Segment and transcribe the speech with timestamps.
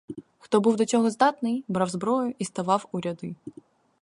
[0.39, 3.35] Хто був до цього здатний, брав зброю і ставав у ряди.